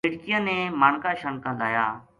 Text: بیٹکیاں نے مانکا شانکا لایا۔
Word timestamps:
بیٹکیاں 0.05 0.41
نے 0.47 0.57
مانکا 0.81 1.11
شانکا 1.21 1.51
لایا۔ 1.59 1.85